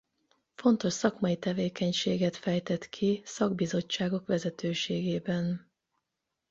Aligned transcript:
Fontos 0.57 0.93
szakmai 0.93 1.37
tevékenységet 1.37 2.35
fejtett 2.35 2.89
ki 2.89 3.21
szakbizottságok 3.25 4.27
vezetőségében. 4.27 5.71